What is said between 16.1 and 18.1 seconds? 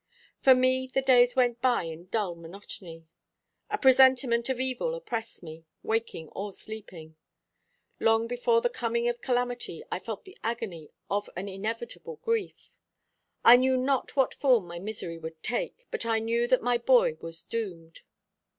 knew that my boy was doomed.